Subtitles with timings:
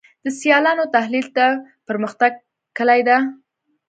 [0.23, 1.39] د سیالانو تحلیل د
[1.87, 2.31] پرمختګ
[2.77, 3.17] کلي ده.